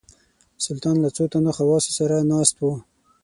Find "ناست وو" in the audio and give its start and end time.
2.31-2.73